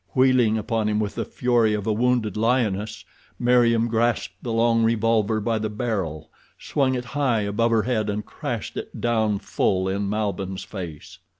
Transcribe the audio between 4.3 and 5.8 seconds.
the long revolver by the